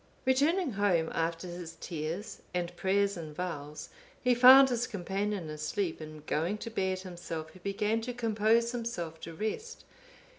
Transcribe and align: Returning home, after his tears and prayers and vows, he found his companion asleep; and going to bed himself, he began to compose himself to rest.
Returning 0.25 0.71
home, 0.71 1.11
after 1.13 1.47
his 1.47 1.77
tears 1.79 2.41
and 2.55 2.75
prayers 2.75 3.15
and 3.15 3.35
vows, 3.35 3.89
he 4.19 4.33
found 4.33 4.69
his 4.69 4.87
companion 4.87 5.47
asleep; 5.51 6.01
and 6.01 6.25
going 6.25 6.57
to 6.57 6.71
bed 6.71 7.01
himself, 7.01 7.51
he 7.51 7.59
began 7.59 8.01
to 8.01 8.13
compose 8.15 8.71
himself 8.71 9.19
to 9.21 9.35
rest. 9.35 9.83